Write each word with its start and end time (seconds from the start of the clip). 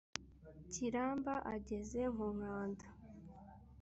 kiramba 0.71 1.33
ageze 1.55 1.99
nkonkanda, 2.13 2.85